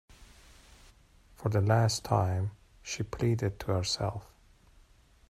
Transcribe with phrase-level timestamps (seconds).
[1.35, 4.25] "For the last time," she pleaded to herself.